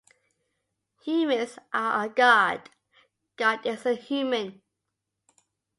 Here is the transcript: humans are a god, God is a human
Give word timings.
humans 1.03 1.59
are 1.71 2.05
a 2.05 2.09
god, 2.09 2.71
God 3.37 3.63
is 3.67 3.85
a 3.85 3.93
human 3.93 4.63